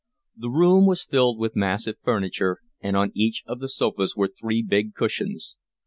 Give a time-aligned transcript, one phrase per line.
[0.35, 4.63] The room was filled with massive furniture, and on each of the sofas were three
[4.63, 5.57] big cushions.